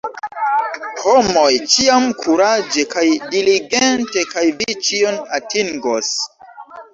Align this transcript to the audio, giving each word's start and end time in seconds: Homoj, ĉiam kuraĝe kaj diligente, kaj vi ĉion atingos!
Homoj, 1.01 1.51
ĉiam 1.73 2.07
kuraĝe 2.21 2.85
kaj 2.95 3.03
diligente, 3.35 4.25
kaj 4.33 4.45
vi 4.63 4.79
ĉion 4.89 5.21
atingos! 5.41 6.11